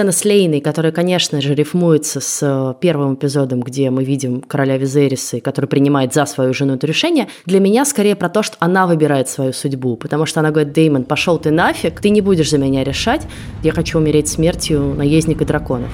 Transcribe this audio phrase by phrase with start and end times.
[0.00, 4.78] сцена с Лейной, которая, конечно же, рифмуется с э, первым эпизодом, где мы видим короля
[4.78, 8.86] Визериса, который принимает за свою жену это решение, для меня скорее про то, что она
[8.86, 12.56] выбирает свою судьбу, потому что она говорит, Деймон, пошел ты нафиг, ты не будешь за
[12.56, 13.26] меня решать,
[13.62, 15.90] я хочу умереть смертью наездника драконов.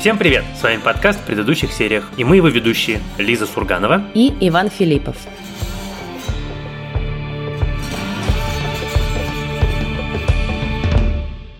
[0.00, 0.44] Всем привет!
[0.58, 5.14] С вами подкаст в предыдущих сериях, и мы его ведущие Лиза Сурганова и Иван Филиппов.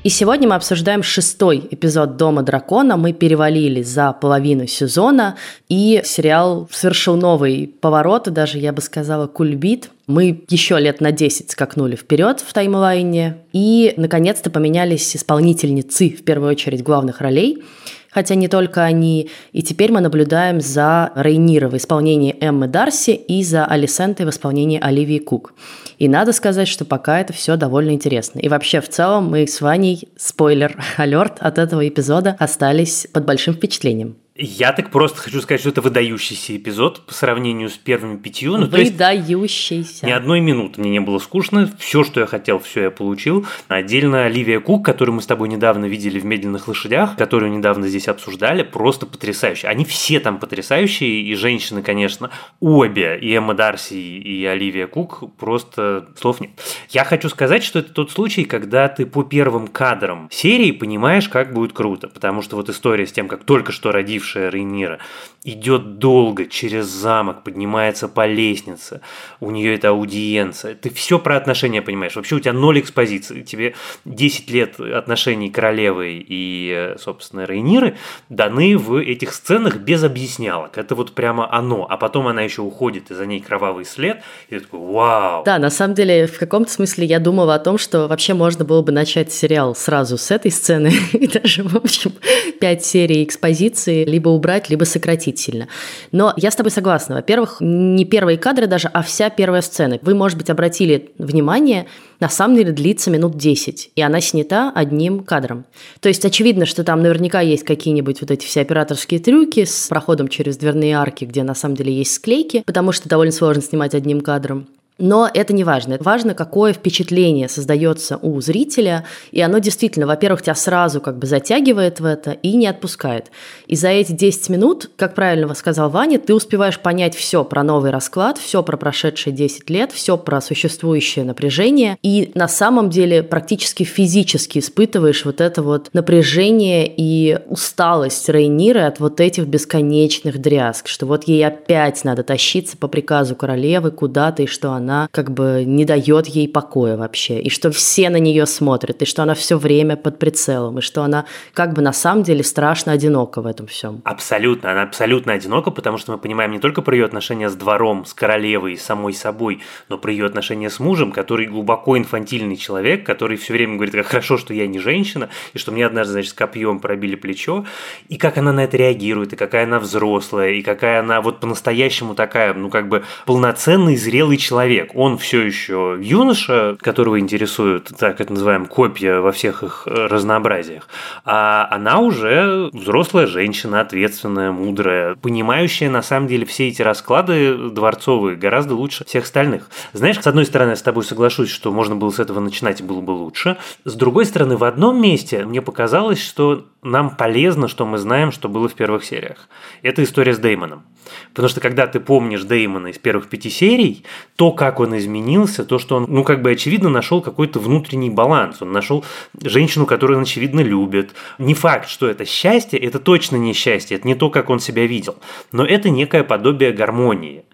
[0.02, 2.96] И сегодня мы обсуждаем шестой эпизод «Дома дракона».
[2.96, 5.36] Мы перевалили за половину сезона,
[5.68, 9.90] и сериал совершил новый поворот, даже, я бы сказала, кульбит.
[10.06, 16.52] Мы еще лет на 10 скакнули вперед в таймлайне, и, наконец-то, поменялись исполнительницы, в первую
[16.52, 17.62] очередь, главных ролей–
[18.10, 19.30] хотя не только они.
[19.52, 24.80] И теперь мы наблюдаем за Рейнира в исполнении Эммы Дарси и за Алисентой в исполнении
[24.80, 25.54] Оливии Кук.
[25.98, 28.38] И надо сказать, что пока это все довольно интересно.
[28.38, 33.54] И вообще, в целом, мы с Ваней, спойлер, алерт от этого эпизода, остались под большим
[33.54, 34.16] впечатлением.
[34.43, 38.57] Я так просто хочу сказать, что это выдающийся эпизод по сравнению с первыми пятью.
[38.57, 40.07] Ну, выдающийся.
[40.07, 41.71] ни одной минуты мне не было скучно.
[41.79, 43.46] Все, что я хотел, все я получил.
[43.68, 48.09] Отдельно Оливия Кук, которую мы с тобой недавно видели в «Медленных лошадях», которую недавно здесь
[48.09, 49.71] обсуждали, просто потрясающие.
[49.71, 52.30] Они все там потрясающие, и женщины, конечно,
[52.61, 56.52] обе, и Эмма Дарси, и Оливия Кук, просто слов нет.
[56.88, 61.52] Я хочу сказать, что это тот случай, когда ты по первым кадрам серии понимаешь, как
[61.52, 62.09] будет круто.
[62.09, 64.98] Потому что вот история с тем, как только что родивший бывшая Рейнира,
[65.44, 69.00] идет долго через замок, поднимается по лестнице,
[69.41, 70.75] у нее это аудиенция.
[70.75, 72.16] Ты все про отношения понимаешь.
[72.16, 73.42] Вообще у тебя ноль экспозиции.
[73.42, 77.97] Тебе 10 лет отношений королевы и, собственно, Рейниры
[78.28, 80.76] даны в этих сценах без объяснялок.
[80.76, 81.87] Это вот прямо оно.
[81.88, 84.22] А потом она еще уходит, и за ней кровавый след.
[84.49, 85.44] И ты такой, вау!
[85.44, 88.82] Да, на самом деле, в каком-то смысле я думала о том, что вообще можно было
[88.82, 90.93] бы начать сериал сразу с этой сцены.
[91.12, 92.12] И даже, в общем,
[92.60, 95.69] пять серий экспозиции, либо убрать, либо сократить сильно.
[96.12, 97.16] Но я с тобой согласна.
[97.16, 99.98] Во-первых, не первые кадры даже, а вся первая сцена.
[100.03, 101.86] Вы, может быть, обратили внимание,
[102.20, 105.64] на самом деле длится минут 10, и она снята одним кадром.
[106.00, 110.28] То есть очевидно, что там наверняка есть какие-нибудь вот эти все операторские трюки с проходом
[110.28, 114.20] через дверные арки, где на самом деле есть склейки, потому что довольно сложно снимать одним
[114.20, 114.66] кадром.
[115.00, 115.97] Но это не важно.
[115.99, 122.00] Важно, какое впечатление создается у зрителя, и оно действительно, во-первых, тебя сразу как бы затягивает
[122.00, 123.31] в это и не отпускает.
[123.66, 127.91] И за эти 10 минут, как правильно сказал Ваня, ты успеваешь понять все про новый
[127.91, 133.84] расклад, все про прошедшие 10 лет, все про существующее напряжение, и на самом деле практически
[133.84, 141.06] физически испытываешь вот это вот напряжение и усталость Рейниры от вот этих бесконечных дрязг, что
[141.06, 145.62] вот ей опять надо тащиться по приказу королевы куда-то, и что она она как бы
[145.65, 149.56] не дает ей покоя вообще, и что все на нее смотрят, и что она все
[149.56, 153.69] время под прицелом, и что она как бы на самом деле страшно одинока в этом
[153.69, 154.03] всем.
[154.05, 158.05] Абсолютно, она абсолютно одинока, потому что мы понимаем не только про ее отношения с двором,
[158.05, 163.06] с королевой, с самой собой, но про ее отношения с мужем, который глубоко инфантильный человек,
[163.06, 166.33] который все время говорит, как хорошо, что я не женщина, и что мне однажды, значит,
[166.33, 167.65] копьем пробили плечо,
[168.09, 172.15] и как она на это реагирует, и какая она взрослая, и какая она вот по-настоящему
[172.15, 178.20] такая, ну, как бы полноценный, зрелый человек человек, он все еще юноша, которого интересуют, так
[178.20, 180.88] это называем, копья во всех их э, разнообразиях,
[181.25, 188.36] а она уже взрослая женщина, ответственная, мудрая, понимающая на самом деле все эти расклады дворцовые
[188.36, 189.69] гораздо лучше всех остальных.
[189.92, 192.84] Знаешь, с одной стороны, я с тобой соглашусь, что можно было с этого начинать и
[192.84, 193.56] было бы лучше.
[193.84, 198.48] С другой стороны, в одном месте мне показалось, что нам полезно, что мы знаем, что
[198.48, 199.48] было в первых сериях.
[199.82, 200.84] Это история с Деймоном.
[201.31, 204.05] Потому что когда ты помнишь Деймона из первых пяти серий,
[204.37, 208.62] то, как он изменился, то, что он, ну, как бы очевидно, нашел какой-то внутренний баланс.
[208.62, 209.05] Он нашел
[209.43, 211.14] женщину, которую он, очевидно, любит.
[211.38, 214.87] Не факт, что это счастье, это точно не счастье, это не то, как он себя
[214.87, 215.17] видел.
[215.52, 217.44] Но это некое подобие гармонии.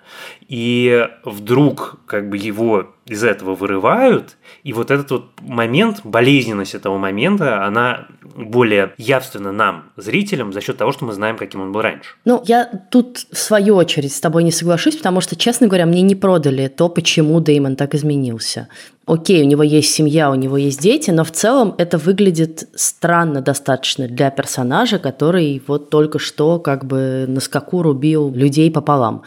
[0.49, 6.99] И вдруг как бы его из этого вырывают, и вот этот вот момент, болезненность этого
[6.99, 11.81] момента, она более явственна нам, зрителям, за счет того, что мы знаем, каким он был
[11.81, 12.11] раньше.
[12.25, 16.03] Ну, я тут в свою очередь с тобой не соглашусь, потому что, честно говоря, мне
[16.03, 18.69] не продали то, почему Деймон так изменился.
[19.07, 23.41] Окей, у него есть семья, у него есть дети, но в целом это выглядит странно
[23.41, 29.23] достаточно для персонажа, который вот только что как бы на скаку рубил людей пополам.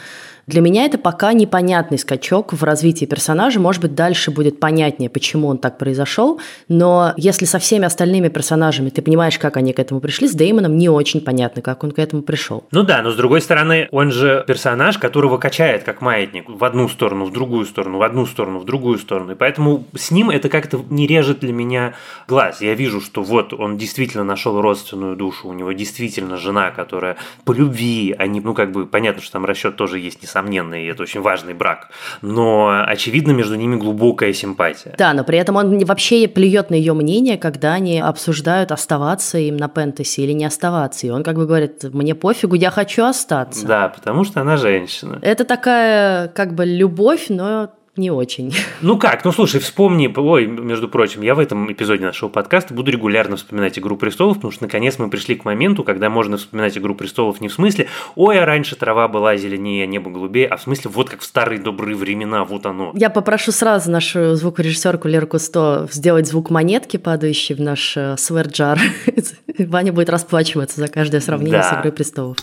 [0.49, 3.59] Для меня это пока непонятный скачок в развитии персонажа.
[3.59, 6.41] Может быть, дальше будет понятнее, почему он так произошел.
[6.67, 10.75] Но если со всеми остальными персонажами ты понимаешь, как они к этому пришли, с Деймоном
[10.75, 12.63] не очень понятно, как он к этому пришел.
[12.71, 16.89] Ну да, но с другой стороны, он же персонаж, которого качает как маятник в одну
[16.89, 19.33] сторону, в другую сторону, в одну сторону, в другую сторону.
[19.33, 21.93] И поэтому с ним это как-то не режет для меня
[22.27, 22.59] глаз.
[22.59, 27.51] Я вижу, что вот он действительно нашел родственную душу, у него действительно жена, которая по
[27.51, 31.21] любви, они, ну как бы понятно, что там расчет тоже есть несомненный, и это очень
[31.21, 31.89] важный брак,
[32.21, 34.93] но очевидно между ними глубокая симпатия.
[34.97, 39.57] Да, но при этом он вообще плюет на ее мнение, когда они обсуждают оставаться им
[39.57, 41.07] на Пентасе или не оставаться.
[41.07, 43.65] И он как бы говорит, мне пофигу, я хочу остаться.
[43.65, 45.19] Да, потому что она женщина.
[45.21, 47.69] Это такая как бы любовь, но
[47.99, 48.55] не очень.
[48.81, 52.91] Ну как, ну слушай, вспомни, ой, между прочим, я в этом эпизоде нашего подкаста буду
[52.91, 56.95] регулярно вспоминать «Игру престолов», потому что наконец мы пришли к моменту, когда можно вспоминать «Игру
[56.95, 60.91] престолов» не в смысле «Ой, а раньше трава была зеленее, небо голубее», а в смысле
[60.93, 62.91] вот как в старые добрые времена, вот оно.
[62.95, 68.79] Я попрошу сразу нашу звукорежиссерку Леру Кусто сделать звук монетки, падающей в наш э, сверджар.
[69.59, 71.69] Ваня будет расплачиваться за каждое сравнение да.
[71.69, 72.37] с «Игрой престолов».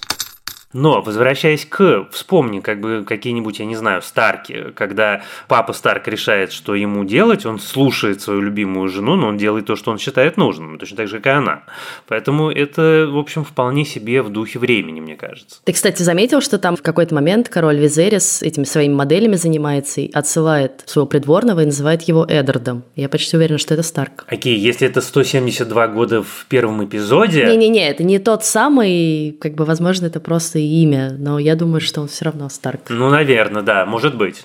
[0.72, 6.52] Но, возвращаясь к, вспомни, как бы какие-нибудь, я не знаю, Старки, когда папа Старк решает,
[6.52, 10.36] что ему делать, он слушает свою любимую жену, но он делает то, что он считает
[10.36, 11.62] нужным, точно так же, как и она.
[12.08, 15.60] Поэтому это, в общем, вполне себе в духе времени, мне кажется.
[15.64, 20.12] Ты, кстати, заметил, что там в какой-то момент король Визерис этими своими моделями занимается и
[20.12, 22.82] отсылает своего придворного и называет его Эдвардом.
[22.96, 24.26] Я почти уверена, что это Старк.
[24.28, 27.46] Окей, если это 172 года в первом эпизоде...
[27.46, 31.81] Не-не-не, это не тот самый, как бы, возможно, это просто просто имя, но я думаю,
[31.81, 32.81] что он все равно Старк.
[32.88, 34.43] Ну, наверное, да, может быть.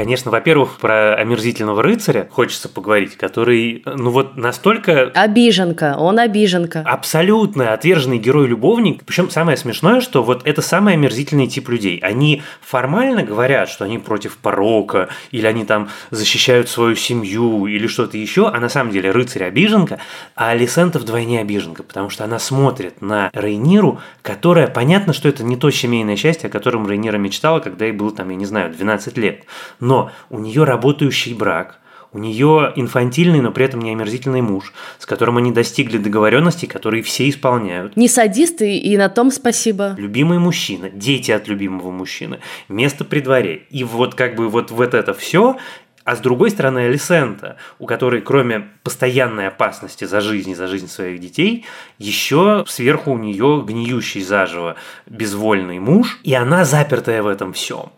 [0.00, 5.12] Конечно, во-первых, про омерзительного рыцаря хочется поговорить, который, ну вот настолько...
[5.14, 6.80] Обиженка, он обиженка.
[6.86, 9.04] Абсолютно отверженный герой-любовник.
[9.04, 11.98] Причем самое смешное, что вот это самый омерзительный тип людей.
[11.98, 18.16] Они формально говорят, что они против порока, или они там защищают свою семью, или что-то
[18.16, 19.98] еще, а на самом деле рыцарь-обиженка,
[20.34, 25.56] а Алисента вдвойне обиженка, потому что она смотрит на Рейниру, которая, понятно, что это не
[25.56, 29.18] то семейное счастье, о котором Рейнира мечтала, когда ей было там, я не знаю, 12
[29.18, 29.44] лет.
[29.89, 29.89] Но
[30.30, 31.80] у нее работающий брак,
[32.12, 37.02] у нее инфантильный, но при этом не омерзительный муж, с которым они достигли договоренностей, которые
[37.02, 37.96] все исполняют.
[37.96, 39.94] Не садисты, и на том спасибо.
[39.96, 43.62] Любимый мужчина, дети от любимого мужчины, место при дворе.
[43.70, 45.56] И вот как бы вот, вот это все
[46.02, 50.88] а с другой стороны, Алисента, у которой кроме постоянной опасности за жизнь и за жизнь
[50.88, 51.66] своих детей,
[51.98, 54.76] еще сверху у нее гниющий заживо
[55.06, 57.92] безвольный муж, и она запертая в этом всем.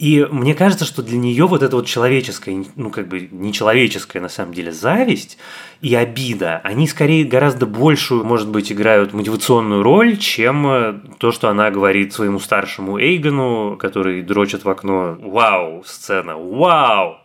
[0.00, 4.30] И мне кажется, что для нее вот эта вот человеческая, ну как бы нечеловеческая на
[4.30, 5.36] самом деле зависть
[5.82, 11.50] и обида, они скорее гораздо большую, может быть, играют мотивационную роль, чем э, то, что
[11.50, 17.18] она говорит своему старшему Эйгону, который дрочит в окно «Вау!» сцена «Вау!»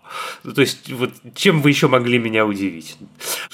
[0.43, 2.97] Ну, то есть, вот чем вы еще могли меня удивить?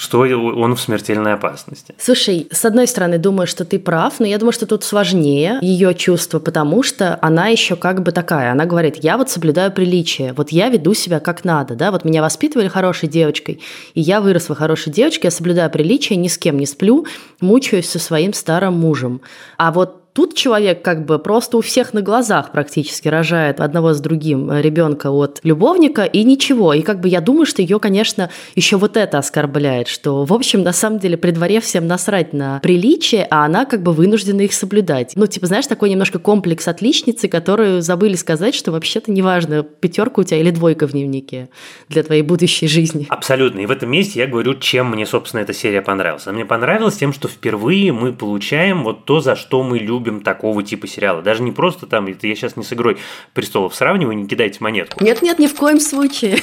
[0.02, 1.94] Что он в смертельной опасности?
[2.00, 5.94] Слушай, с одной стороны, думаю, что ты прав, но я думаю, что тут сложнее ее
[5.94, 8.52] чувство, потому что она еще как бы такая.
[8.52, 12.24] Она говорит, я вот соблюдаю приличие, вот я веду себя как надо, да, вот меня
[12.24, 13.62] воспитывали хорошей девочкой,
[13.94, 17.06] и я выросла хорошей девочкой, я соблюдаю приличие, ни с кем не сплю,
[17.40, 19.22] мучаюсь со своим старым мужем.
[19.58, 24.02] А вот Тут человек как бы просто у всех на глазах практически рожает одного с
[24.02, 26.74] другим ребенка от любовника, и ничего.
[26.74, 30.64] И как бы я думаю, что ее, конечно, еще вот это оскорбляет, что, в общем,
[30.64, 34.52] на самом деле при дворе всем насрать на приличие, а она как бы вынуждена их
[34.52, 35.14] соблюдать.
[35.16, 40.24] Ну, типа, знаешь, такой немножко комплекс отличницы, которую забыли сказать, что вообще-то неважно, пятерка у
[40.26, 41.48] тебя или двойка в дневнике
[41.88, 43.06] для твоей будущей жизни.
[43.08, 43.62] Абсолютно.
[43.62, 46.26] И в этом месте я говорю, чем мне, собственно, эта серия понравилась.
[46.26, 50.64] Мне понравилось тем, что впервые мы получаем вот то, за что мы любим любим такого
[50.64, 51.22] типа сериала.
[51.22, 52.98] Даже не просто там, это я сейчас не с игрой
[53.34, 55.04] престолов сравниваю, не кидайте монетку.
[55.04, 56.40] Нет-нет, ни в коем случае.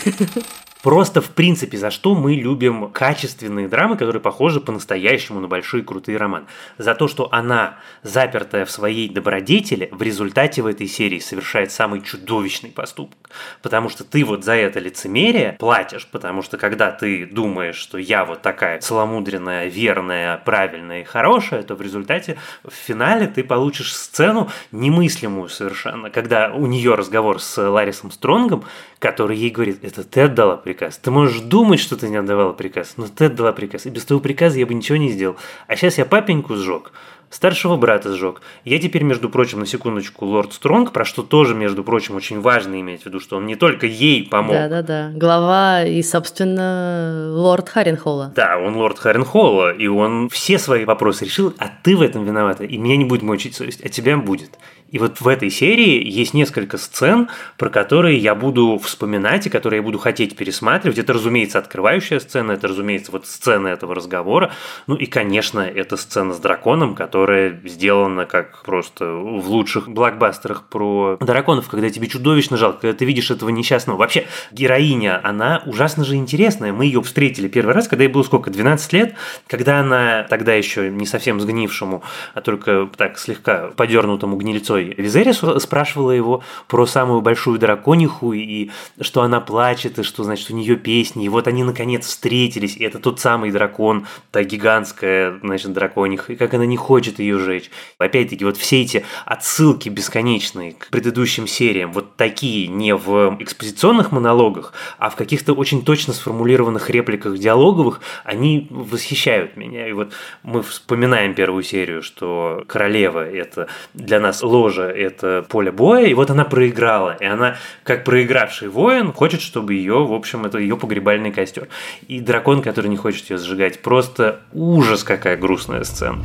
[0.82, 6.18] Просто, в принципе, за что мы любим качественные драмы, которые похожи по-настоящему на большие крутые
[6.18, 6.46] романы.
[6.78, 12.00] За то, что она, запертая в своей добродетели, в результате в этой серии совершает самый
[12.02, 13.18] чудовищный поступок.
[13.60, 18.24] Потому что ты вот за это лицемерие платишь, потому что когда ты думаешь, что я
[18.24, 24.48] вот такая целомудренная, верная, правильная и хорошая, то в результате в финале ты получишь сцену
[24.70, 28.64] немыслимую совершенно, когда у нее разговор с Ларисом Стронгом,
[28.98, 30.98] который ей говорит, это ты отдала приказ.
[30.98, 33.86] Ты можешь думать, что ты не отдавала приказ, но ты отдала приказ.
[33.86, 35.36] И без твоего приказа я бы ничего не сделал.
[35.66, 36.92] А сейчас я папеньку сжег.
[37.30, 38.40] старшего брата сжег.
[38.64, 42.80] Я теперь, между прочим, на секундочку, лорд Стронг, про что тоже, между прочим, очень важно
[42.80, 44.52] иметь в виду, что он не только ей помог.
[44.52, 48.32] Да-да-да, глава и, собственно, лорд Харренхолла.
[48.34, 52.64] Да, он лорд Харренхолла, и он все свои вопросы решил, а ты в этом виновата,
[52.64, 54.58] и меня не будет мучить совесть, а тебя будет.
[54.90, 57.28] И вот в этой серии есть несколько сцен,
[57.58, 60.98] про которые я буду вспоминать и которые я буду хотеть пересматривать.
[60.98, 64.52] Это, разумеется, открывающая сцена, это, разумеется, вот сцена этого разговора.
[64.86, 71.18] Ну и, конечно, это сцена с драконом, которая сделана как просто в лучших блокбастерах про
[71.20, 73.98] драконов, когда тебе чудовищно жалко, когда ты видишь этого несчастного.
[73.98, 76.72] Вообще, героиня, она ужасно же интересная.
[76.72, 79.14] Мы ее встретили первый раз, когда ей было сколько, 12 лет,
[79.46, 82.02] когда она тогда еще не совсем сгнившему,
[82.32, 88.70] а только так слегка подернутому гнильцой Ой, Визерис спрашивала его про самую большую дракониху, и
[89.00, 91.24] что она плачет, и что, значит, у нее песни.
[91.24, 96.36] И вот они, наконец, встретились, и это тот самый дракон, та гигантская, значит, дракониха, и
[96.36, 97.70] как она не хочет ее жечь.
[97.98, 104.72] Опять-таки, вот все эти отсылки бесконечные к предыдущим сериям, вот такие не в экспозиционных монологах,
[104.98, 109.88] а в каких-то очень точно сформулированных репликах диалоговых, они восхищают меня.
[109.88, 110.12] И вот
[110.44, 116.12] мы вспоминаем первую серию, что королева– это для нас ложь тоже это поле боя, и
[116.12, 117.16] вот она проиграла.
[117.20, 121.68] И она, как проигравший воин, хочет, чтобы ее, в общем, это ее погребальный костер.
[122.06, 123.80] И дракон, который не хочет ее сжигать.
[123.80, 126.22] Просто ужас, какая грустная сцена.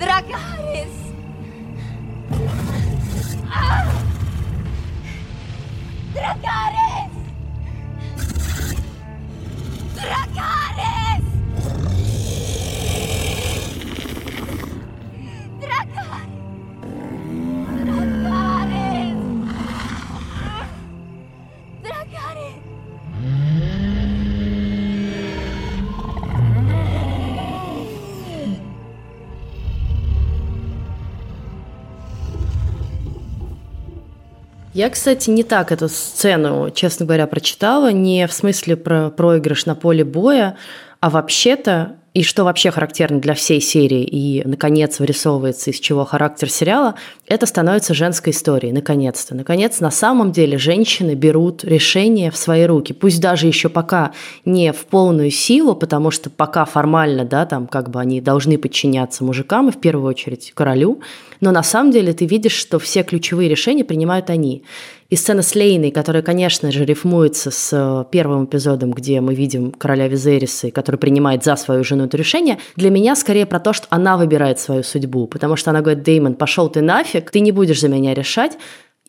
[0.00, 0.88] Дракарис!
[6.12, 7.12] Дракарис!
[9.94, 10.59] Дракарис!
[34.72, 39.74] Я, кстати, не так эту сцену, честно говоря, прочитала, не в смысле про проигрыш на
[39.74, 40.56] поле боя,
[41.00, 46.50] а вообще-то и что вообще характерно для всей серии и, наконец, вырисовывается, из чего характер
[46.50, 46.94] сериала,
[47.26, 49.34] это становится женской историей, наконец-то.
[49.34, 54.12] Наконец, на самом деле, женщины берут решение в свои руки, пусть даже еще пока
[54.44, 59.24] не в полную силу, потому что пока формально, да, там как бы они должны подчиняться
[59.24, 61.00] мужикам и в первую очередь королю,
[61.40, 64.64] но на самом деле ты видишь, что все ключевые решения принимают они.
[65.08, 69.72] И сцена с Лейной, которая, конечно же, рифмуется с э, первым эпизодом, где мы видим
[69.72, 73.88] короля Визериса, который принимает за свою жену это решение, для меня скорее про то, что
[73.90, 77.80] она выбирает свою судьбу, потому что она говорит, Деймон, пошел ты нафиг, ты не будешь
[77.80, 78.56] за меня решать,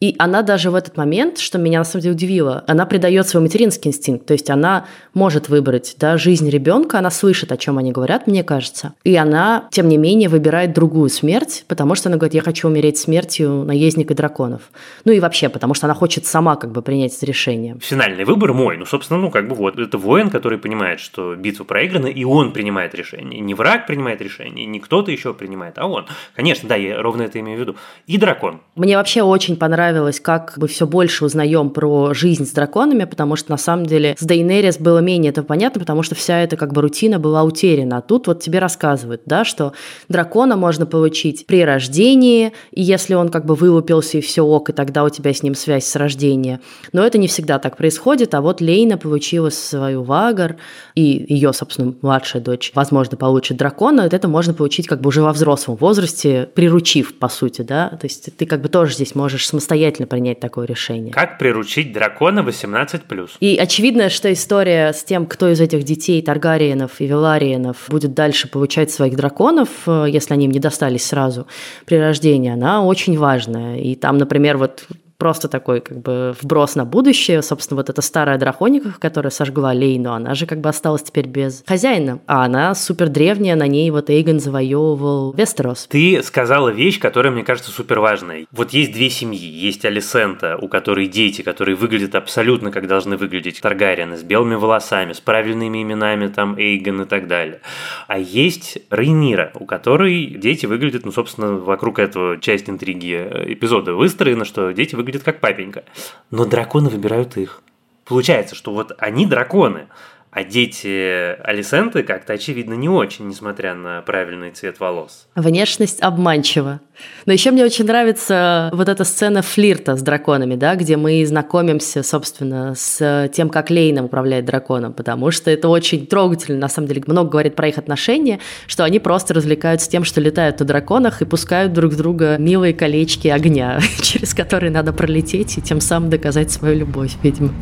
[0.01, 3.43] и она даже в этот момент, что меня на самом деле удивило, она придает свой
[3.43, 4.25] материнский инстинкт.
[4.25, 8.43] То есть она может выбрать да, жизнь ребенка, она слышит, о чем они говорят, мне
[8.43, 8.93] кажется.
[9.03, 12.97] И она, тем не менее, выбирает другую смерть, потому что она говорит, я хочу умереть
[12.97, 14.71] смертью наездника драконов.
[15.05, 17.77] Ну и вообще, потому что она хочет сама как бы принять это решение.
[17.79, 18.77] Финальный выбор мой.
[18.77, 22.53] Ну, собственно, ну как бы вот, это воин, который понимает, что битва проиграна, и он
[22.53, 23.39] принимает решение.
[23.39, 26.07] Не враг принимает решение, не кто-то еще принимает, а он.
[26.35, 27.75] Конечно, да, я ровно это имею в виду.
[28.07, 28.61] И дракон.
[28.75, 33.35] Мне вообще очень понравилось понравилось, как мы все больше узнаем про жизнь с драконами, потому
[33.35, 36.71] что на самом деле с Дейнерис было менее это понятно, потому что вся эта как
[36.71, 37.97] бы рутина была утеряна.
[37.97, 39.73] А тут вот тебе рассказывают, да, что
[40.07, 44.73] дракона можно получить при рождении, и если он как бы вылупился и все ок, и
[44.73, 46.61] тогда у тебя с ним связь с рождения.
[46.93, 50.55] Но это не всегда так происходит, а вот Лейна получила свою Вагар,
[50.95, 55.33] и ее, собственно, младшая дочь, возможно, получит дракона, это можно получить как бы уже во
[55.33, 59.80] взрослом возрасте, приручив, по сути, да, то есть ты как бы тоже здесь можешь самостоятельно
[59.81, 61.13] самостоятельно принять такое решение.
[61.13, 63.29] Как приручить дракона 18+.
[63.39, 68.47] И очевидно, что история с тем, кто из этих детей Таргариенов и Вилариенов будет дальше
[68.47, 71.47] получать своих драконов, э, если они им не достались сразу
[71.85, 73.77] при рождении, она очень важная.
[73.77, 74.83] И там, например, вот
[75.21, 77.43] просто такой как бы вброс на будущее.
[77.43, 81.63] Собственно, вот эта старая драконика, которая сожгла Лейну, она же как бы осталась теперь без
[81.67, 82.21] хозяина.
[82.25, 85.85] А она супер древняя, на ней вот Эйгон завоевывал Вестерос.
[85.91, 88.47] Ты сказала вещь, которая, мне кажется, супер важная.
[88.51, 89.37] Вот есть две семьи.
[89.47, 95.13] Есть Алисента, у которой дети, которые выглядят абсолютно как должны выглядеть Таргариены, с белыми волосами,
[95.13, 97.61] с правильными именами, там, Эйгон и так далее.
[98.07, 103.13] А есть Рейнира, у которой дети выглядят, ну, собственно, вокруг этого часть интриги
[103.45, 105.83] эпизода выстроена, что дети выглядят выглядит как папенька.
[106.29, 107.61] Но драконы выбирают их.
[108.05, 109.87] Получается, что вот они драконы,
[110.31, 115.27] А дети Алисенты как-то, очевидно, не очень, несмотря на правильный цвет волос.
[115.35, 116.79] Внешность обманчива.
[117.25, 122.01] Но еще мне очень нравится вот эта сцена флирта с драконами, да, где мы знакомимся,
[122.01, 127.03] собственно, с тем, как Лейна управляет драконом, потому что это очень трогательно, на самом деле,
[127.07, 131.25] много говорит про их отношения, что они просто развлекаются тем, что летают на драконах и
[131.25, 136.51] пускают друг с друга милые колечки огня, через которые надо пролететь и тем самым доказать
[136.51, 137.53] свою любовь, видимо.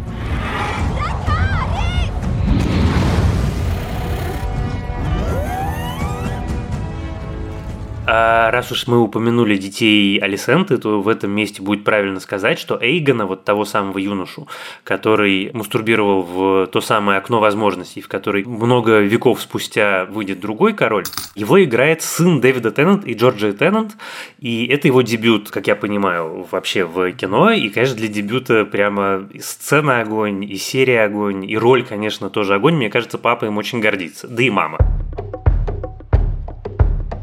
[8.12, 12.76] А раз уж мы упомянули детей Алисенты, то в этом месте будет правильно сказать, что
[12.82, 14.48] Эйгона, вот того самого юношу,
[14.84, 21.04] который мастурбировал в то самое окно возможностей, в который много веков спустя выйдет другой король,
[21.36, 23.96] его играет сын Дэвида Теннант и Джорджа Теннант,
[24.40, 29.30] и это его дебют, как я понимаю, вообще в кино, и, конечно, для дебюта прямо
[29.32, 32.74] и сцена огонь, и серия огонь, и роль, конечно, тоже огонь.
[32.74, 34.80] Мне кажется, папа им очень гордится, да и мама.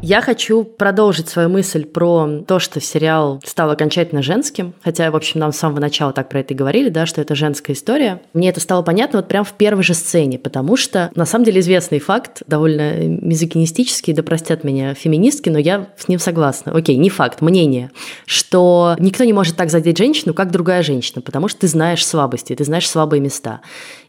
[0.03, 5.39] Я хочу продолжить свою мысль про то, что сериал стал окончательно женским, хотя, в общем,
[5.39, 8.21] нам с самого начала так про это и говорили, да, что это женская история.
[8.33, 11.61] Мне это стало понятно вот прям в первой же сцене, потому что, на самом деле,
[11.61, 16.73] известный факт, довольно мизогинистический, да простят меня феминистки, но я с ним согласна.
[16.73, 17.89] Окей, не факт, мнение,
[18.27, 22.55] что никто не может так задеть женщину, как другая женщина, потому что ты знаешь слабости,
[22.55, 23.61] ты знаешь слабые места.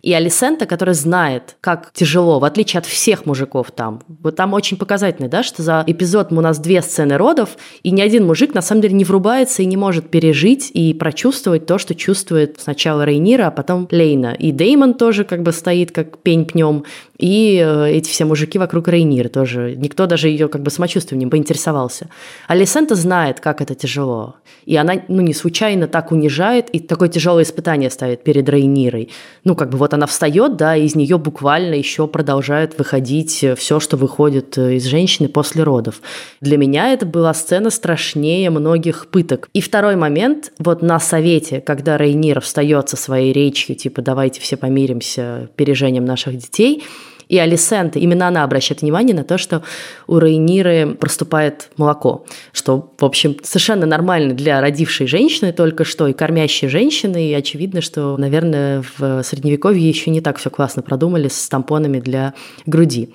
[0.03, 4.77] И Алисента, которая знает, как тяжело, в отличие от всех мужиков там, вот там очень
[4.77, 8.63] показательно, да, что за эпизод у нас две сцены родов, и ни один мужик на
[8.63, 13.49] самом деле не врубается и не может пережить и прочувствовать то, что чувствует сначала Рейнира,
[13.49, 14.35] а потом Лейна.
[14.39, 16.85] И Деймон тоже как бы стоит как пень пнем,
[17.19, 19.75] и э, эти все мужики вокруг Рейнира тоже.
[19.77, 22.09] Никто даже ее как бы самочувствием не поинтересовался.
[22.47, 24.37] А Лисента знает, как это тяжело.
[24.65, 29.11] И она, ну, не случайно так унижает и такое тяжелое испытание ставит перед Рейнирой.
[29.43, 33.81] Ну, как бы вот она встает, да, и из нее буквально еще продолжает выходить все,
[33.81, 36.01] что выходит э, из женщины после родов.
[36.41, 39.49] Для меня это была сцена страшнее многих пыток.
[39.53, 44.57] И второй момент, вот на совете, когда Рейнир встает со своей речью, типа, давайте все
[44.57, 46.85] помиримся пережением наших детей–
[47.29, 49.63] и Алисента, именно она обращает внимание на то, что
[50.07, 56.13] у Рейниры проступает молоко, что, в общем, совершенно нормально для родившей женщины только что и
[56.13, 61.49] кормящей женщины, и очевидно, что, наверное, в Средневековье еще не так все классно продумали с
[61.49, 62.35] тампонами для
[62.67, 63.11] груди.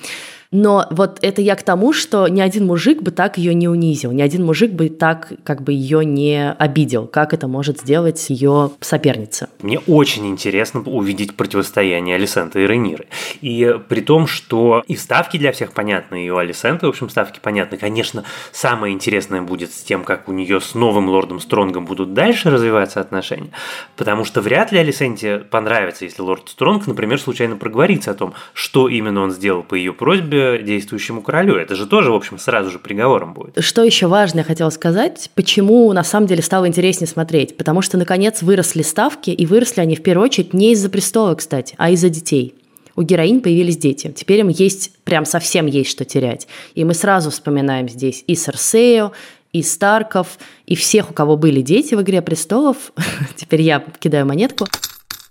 [0.53, 4.11] Но вот это я к тому, что ни один мужик бы так ее не унизил,
[4.11, 8.69] ни один мужик бы так как бы ее не обидел, как это может сделать ее
[8.79, 9.49] соперница.
[9.63, 13.07] Мне очень интересно увидеть противостояние Алисенты и Рейниры.
[13.41, 17.39] И при том, что и ставки для всех понятны, и у Алисенты, в общем, ставки
[17.39, 17.77] понятны.
[17.77, 22.51] Конечно, самое интересное будет с тем, как у нее с новым лордом Стронгом будут дальше
[22.51, 23.49] развиваться отношения.
[23.97, 28.87] Потому что вряд ли Алисенте понравится, если лорд Стронг, например, случайно проговорится о том, что
[28.87, 31.55] именно он сделал по ее просьбе, действующему королю.
[31.55, 33.63] Это же тоже, в общем, сразу же приговором будет.
[33.63, 37.57] Что еще важно я хотела сказать, почему на самом деле стало интереснее смотреть?
[37.57, 41.75] Потому что, наконец, выросли ставки, и выросли они в первую очередь не из-за престола, кстати,
[41.77, 42.55] а из-за детей
[42.95, 44.13] у героинь появились дети.
[44.15, 46.47] Теперь им есть, прям совсем есть что терять.
[46.75, 49.13] И мы сразу вспоминаем здесь и Серсею,
[49.51, 52.91] и Старков, и всех, у кого были дети в «Игре престолов».
[53.35, 54.65] Теперь я кидаю монетку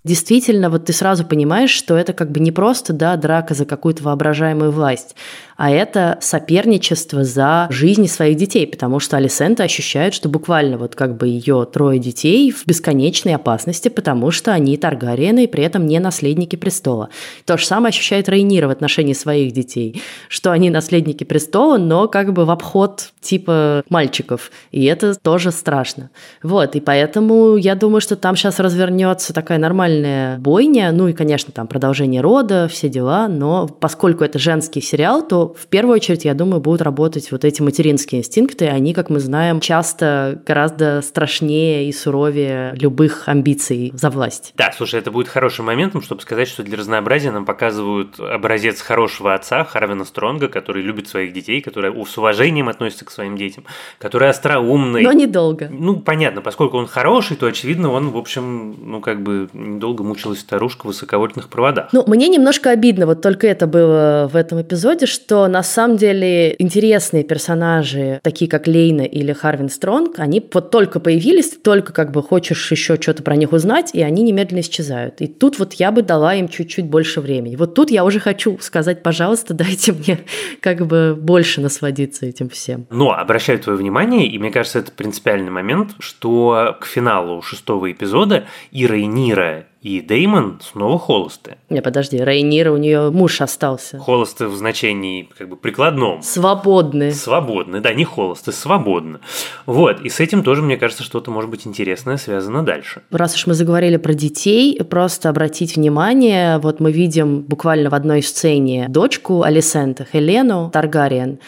[0.05, 4.03] действительно, вот ты сразу понимаешь, что это как бы не просто, да, драка за какую-то
[4.03, 5.15] воображаемую власть,
[5.57, 11.17] а это соперничество за жизни своих детей, потому что Алисента ощущает, что буквально вот как
[11.17, 16.01] бы ее трое детей в бесконечной опасности, потому что они Таргариены и при этом не
[16.01, 17.11] наследники престола.
[17.45, 22.33] То же самое ощущает Рейнира в отношении своих детей, что они наследники престола, но как
[22.33, 26.11] бы в обход типа мальчиков, и это тоже страшно.
[26.43, 29.92] Вот, и поэтому я думаю, что там сейчас развернется такая нормальная
[30.39, 35.55] бойня, ну и, конечно, там продолжение рода, все дела, но поскольку это женский сериал, то
[35.59, 38.67] в первую очередь, я думаю, будут работать вот эти материнские инстинкты.
[38.67, 44.53] Они, как мы знаем, часто гораздо страшнее и суровее любых амбиций за власть.
[44.57, 49.35] Да, слушай, это будет хорошим моментом, чтобы сказать, что для разнообразия нам показывают образец хорошего
[49.35, 53.65] отца Харвина Стронга, который любит своих детей, который с уважением относится к своим детям,
[53.99, 55.03] который остроумный.
[55.03, 55.69] Но недолго.
[55.71, 59.49] Ну, понятно, поскольку он хороший, то, очевидно, он, в общем, ну, как бы
[59.83, 61.88] недолго мучилась старушка в высоковольтных проводах.
[61.92, 66.55] Ну, мне немножко обидно, вот только это было в этом эпизоде, что на самом деле
[66.61, 72.12] интересные персонажи, такие как Лейна или Харвин Стронг, они вот только появились, ты только как
[72.12, 75.21] бы хочешь еще что-то про них узнать, и они немедленно исчезают.
[75.21, 77.57] И тут вот я бы дала им чуть-чуть больше времени.
[77.57, 80.21] Вот тут я уже хочу сказать, пожалуйста, дайте мне
[80.61, 82.87] как бы больше насладиться этим всем.
[82.90, 88.45] Но обращаю твое внимание, и мне кажется, это принципиальный момент, что к финалу шестого эпизода
[88.71, 91.57] и Рейнира, и Деймон снова холосты.
[91.68, 93.99] Не, подожди, Рейнира, у нее муж остался.
[93.99, 96.23] Холосты в значении как бы прикладном.
[96.23, 97.12] Свободны.
[97.12, 99.18] Свободны, да, не холосты, свободны.
[99.66, 103.03] Вот, и с этим тоже, мне кажется, что-то может быть интересное связано дальше.
[103.11, 108.23] Раз уж мы заговорили про детей, просто обратить внимание, вот мы видим буквально в одной
[108.23, 111.40] сцене дочку Алисента, Хелену Таргариен,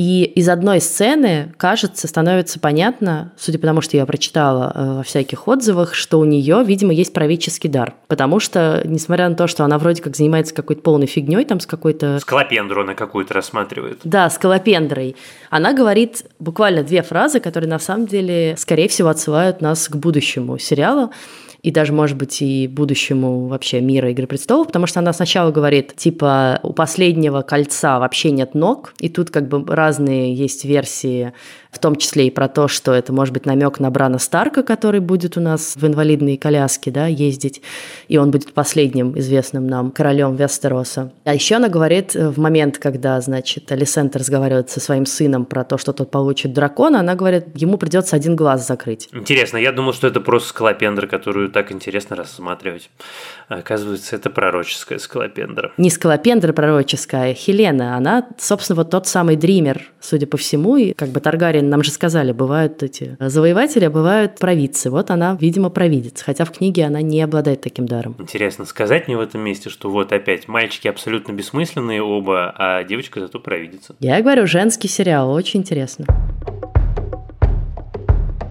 [0.00, 5.02] и из одной сцены, кажется, становится понятно, судя по тому, что я прочитала э, во
[5.02, 7.92] всяких отзывах, что у нее, видимо, есть правительский дар.
[8.08, 11.66] Потому что, несмотря на то, что она вроде как занимается какой-то полной фигней, там с
[11.66, 12.18] какой-то...
[12.20, 13.98] Скалопендру она какую-то рассматривает.
[14.02, 15.16] Да, скалопендрой.
[15.50, 20.56] Она говорит буквально две фразы, которые на самом деле, скорее всего, отсылают нас к будущему
[20.56, 21.10] сериала
[21.62, 25.94] и даже, может быть, и будущему вообще мира «Игры престолов», потому что она сначала говорит,
[25.96, 31.32] типа, у последнего кольца вообще нет ног, и тут как бы разные есть версии
[31.70, 35.00] в том числе и про то, что это может быть намек на Брана Старка, который
[35.00, 37.62] будет у нас в инвалидной коляске да, ездить,
[38.08, 41.12] и он будет последним известным нам королем Вестероса.
[41.24, 45.78] А еще она говорит в момент, когда, значит, Алисент разговаривает со своим сыном про то,
[45.78, 49.08] что тот получит дракона, она говорит, ему придется один глаз закрыть.
[49.12, 52.90] Интересно, я думал, что это просто скалопендра, которую так интересно рассматривать.
[53.48, 55.72] А оказывается, это пророческая скалопендра.
[55.76, 57.96] Не скалопендра пророческая, а Хелена.
[57.96, 61.82] Она, собственно, вот тот самый дример, судя по всему, и как бы Таргариен Гагарин, нам
[61.82, 64.90] же сказали, бывают эти завоеватели, а бывают провидцы.
[64.90, 68.16] Вот она, видимо, провидец, хотя в книге она не обладает таким даром.
[68.18, 73.20] Интересно сказать мне в этом месте, что вот опять мальчики абсолютно бессмысленные оба, а девочка
[73.20, 73.94] зато провидится.
[74.00, 76.06] Я говорю, женский сериал, очень интересно.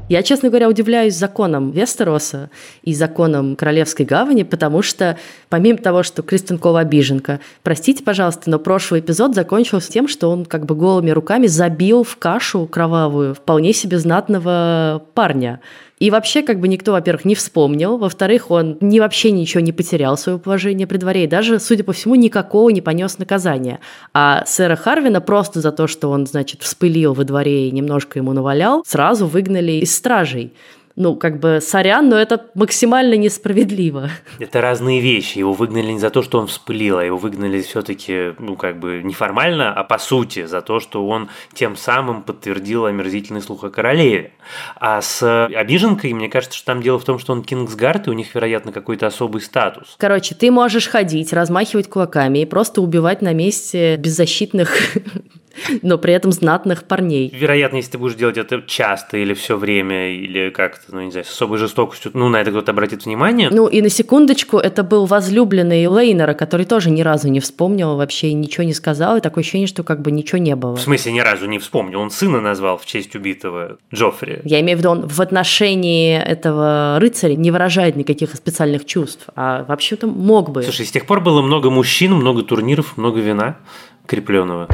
[0.09, 2.49] Я, честно говоря, удивляюсь законам Вестероса
[2.81, 5.17] и законам Королевской гавани, потому что,
[5.49, 10.45] помимо того, что Кристен Кол обиженка, простите, пожалуйста, но прошлый эпизод закончился тем, что он
[10.45, 15.59] как бы голыми руками забил в кашу кровавую вполне себе знатного парня.
[15.99, 20.17] И вообще, как бы никто, во-первых, не вспомнил, во-вторых, он ни вообще ничего не потерял
[20.17, 23.79] свое положение при дворе, и даже, судя по всему, никакого не понес наказания.
[24.13, 28.31] А сэра Харвина просто за то, что он, значит, вспылил во дворе и немножко ему
[28.31, 30.53] навалял, сразу выгнали из стражей
[30.99, 34.09] ну, как бы, сорян, но это максимально несправедливо.
[34.37, 35.37] Это разные вещи.
[35.37, 39.01] Его выгнали не за то, что он вспылил, а его выгнали все-таки, ну, как бы,
[39.01, 44.33] неформально, а по сути, за то, что он тем самым подтвердил омерзительный слух о королеве.
[44.75, 48.13] А с обиженкой, мне кажется, что там дело в том, что он Кингсгард, и у
[48.13, 49.95] них, вероятно, какой-то особый статус.
[49.97, 54.97] Короче, ты можешь ходить, размахивать кулаками и просто убивать на месте беззащитных
[55.81, 57.31] но при этом знатных парней.
[57.33, 61.25] Вероятно, если ты будешь делать это часто или все время, или как-то, ну, не знаю,
[61.25, 63.49] с особой жестокостью, ну, на это кто-то обратит внимание.
[63.51, 68.33] Ну, и на секундочку, это был возлюбленный Лейнера, который тоже ни разу не вспомнил вообще,
[68.33, 70.75] ничего не сказал, и такое ощущение, что как бы ничего не было.
[70.75, 71.99] В смысле, ни разу не вспомнил?
[71.99, 74.39] Он сына назвал в честь убитого Джоффри.
[74.43, 79.63] Я имею в виду, он в отношении этого рыцаря не выражает никаких специальных чувств, а
[79.63, 80.63] вообще-то мог бы.
[80.63, 83.57] Слушай, с тех пор было много мужчин, много турниров, много вина
[84.05, 84.67] крепленного.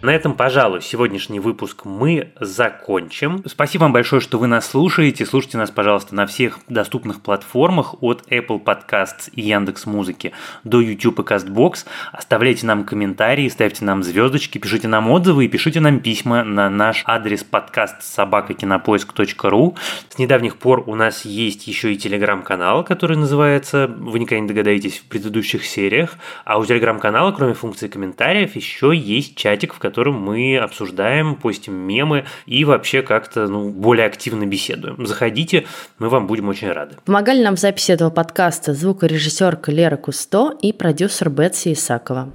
[0.00, 3.42] На этом, пожалуй, сегодняшний выпуск мы закончим.
[3.46, 5.26] Спасибо вам большое, что вы нас слушаете.
[5.26, 10.32] Слушайте нас, пожалуйста, на всех доступных платформах от Apple Podcasts и Яндекс Музыки
[10.62, 11.84] до YouTube и CastBox.
[12.12, 17.02] Оставляйте нам комментарии, ставьте нам звездочки, пишите нам отзывы и пишите нам письма на наш
[17.04, 19.76] адрес подкаст собакакинопоиск.ру.
[20.10, 24.98] С недавних пор у нас есть еще и телеграм-канал, который называется, вы никогда не догадаетесь,
[24.98, 26.18] в предыдущих сериях.
[26.44, 32.24] А у телеграм-канала, кроме функции комментариев, еще есть чатик, в котором мы обсуждаем, постим мемы
[32.46, 35.06] и вообще как-то ну, более активно беседуем.
[35.06, 35.66] Заходите,
[35.98, 36.96] мы вам будем очень рады.
[37.04, 42.30] Помогали нам в записи этого подкаста звукорежиссерка Лера Кусто и продюсер Бетси Исакова.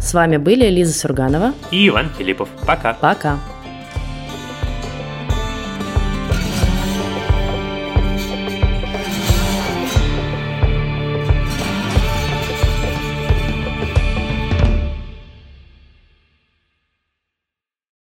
[0.00, 2.48] С вами были Лиза Сурганова и Иван Филиппов.
[2.66, 2.94] Пока.
[2.94, 3.38] Пока.